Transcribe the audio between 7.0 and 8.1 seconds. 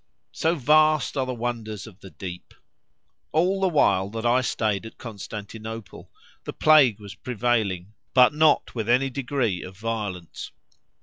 prevailing,